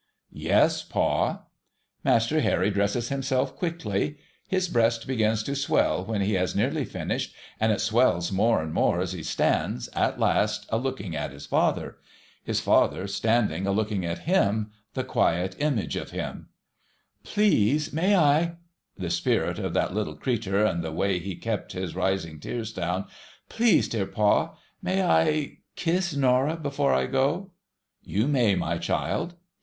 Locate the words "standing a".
13.05-13.71